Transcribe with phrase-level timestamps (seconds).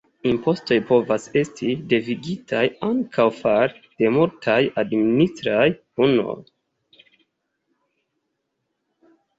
[0.27, 5.71] Impostoj povas esti devigitaj ankaŭ fare de multaj administraj
[6.09, 6.41] unuoj.